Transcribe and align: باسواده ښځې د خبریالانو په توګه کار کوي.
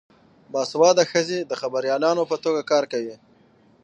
باسواده 0.51 1.03
ښځې 1.11 1.39
د 1.45 1.51
خبریالانو 1.61 2.23
په 2.31 2.35
توګه 2.43 2.61
کار 2.71 2.83
کوي. 2.91 3.15